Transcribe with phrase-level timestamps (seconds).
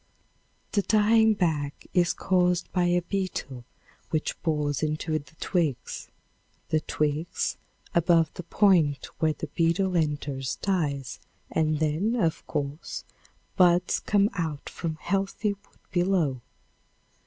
[0.71, 3.65] The dying back is caused by a beetle
[4.09, 6.07] which bores into the twigs.
[6.69, 7.55] The twigs
[7.93, 11.19] above the point where the beetle enters dies
[11.51, 13.03] and then, of course,
[13.55, 16.41] buds come out from healthy wood below.